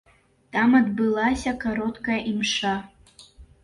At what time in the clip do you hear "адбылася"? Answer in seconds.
0.79-1.55